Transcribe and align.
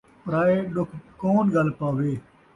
پرائے 0.23 0.57
ݙکھ 0.73 0.93
کون 1.21 1.43
ڳل 1.53 1.67
پاوے 1.77 2.13